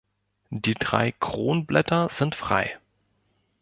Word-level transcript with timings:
Die 0.49 0.73
drei 0.73 1.11
Kronblätter 1.11 2.09
sind 2.09 2.33
frei. 2.33 2.79